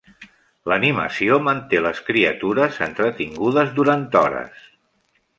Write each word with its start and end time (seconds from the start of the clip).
L'animació 0.71 1.35
manté 1.47 1.81
les 1.87 2.01
criatures 2.07 2.79
entretingudes 2.85 3.75
durant 3.81 4.07
hores. 4.23 4.65